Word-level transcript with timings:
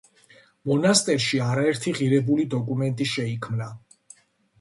მონასტერში 0.69 1.41
არაერთი 1.47 1.93
ღირებული 1.97 2.45
დოკუმენტი 2.53 3.07
შეიქმნა. 3.11 3.69